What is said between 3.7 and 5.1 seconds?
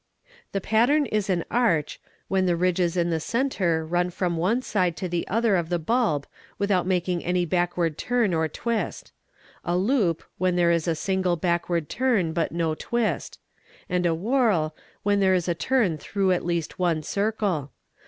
run from side to